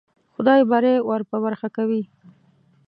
[0.33, 2.03] خدای بری ور په برخه کوي.